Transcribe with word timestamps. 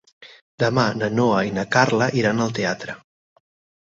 Demà 0.61 0.85
na 1.01 1.09
Noa 1.17 1.43
i 1.49 1.53
na 1.57 1.65
Carla 1.75 2.07
iran 2.21 2.41
al 2.47 2.55
teatre. 2.61 2.97